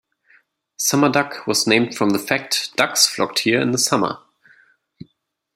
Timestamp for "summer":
3.77-4.17